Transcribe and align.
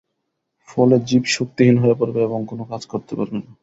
ফলে 0.69 0.95
জীব 1.07 1.23
শক্তিহীন 1.35 1.75
হয়ে 1.79 1.99
পড়বে 1.99 2.19
এবং 2.23 2.39
কোনো 2.49 2.63
কাজ 2.71 2.81
করতে 2.91 3.13
পারবে 3.17 3.37
না। 3.39 3.51